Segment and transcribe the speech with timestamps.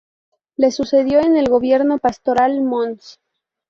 [0.55, 3.19] Le sucedió en el gobierno pastoral Mons.